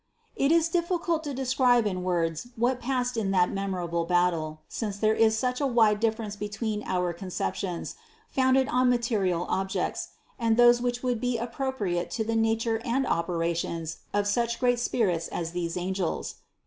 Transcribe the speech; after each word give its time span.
109. 0.35 0.45
It 0.47 0.59
is 0.59 0.67
difficult 0.69 1.23
to 1.25 1.31
describe 1.31 1.85
in 1.85 2.01
words 2.01 2.47
what 2.55 2.79
passed 2.79 3.17
in 3.17 3.29
that 3.29 3.51
memorable 3.51 4.03
battle, 4.03 4.61
since 4.67 4.97
there 4.97 5.13
is 5.13 5.37
such 5.37 5.61
a 5.61 5.67
wide 5.67 5.99
dif 5.99 6.17
ference 6.17 6.39
between 6.39 6.81
our 6.87 7.13
conceptions, 7.13 7.93
founded 8.27 8.67
on 8.69 8.89
material 8.89 9.45
objects, 9.47 10.07
and 10.39 10.57
those 10.57 10.81
which 10.81 11.03
would 11.03 11.21
be 11.21 11.37
appropriate 11.37 12.09
to 12.09 12.23
the 12.23 12.35
nature 12.35 12.81
and 12.83 13.05
operations 13.05 13.97
of 14.11 14.25
such 14.25 14.59
great 14.59 14.79
spirits 14.79 15.27
as 15.27 15.51
these 15.51 15.77
angels. 15.77 16.37